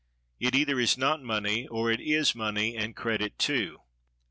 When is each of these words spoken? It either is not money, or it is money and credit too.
It 0.39 0.55
either 0.55 0.79
is 0.79 0.97
not 0.97 1.21
money, 1.21 1.67
or 1.67 1.91
it 1.91 1.99
is 2.01 2.33
money 2.33 2.75
and 2.75 2.95
credit 2.95 3.37
too. 3.37 3.81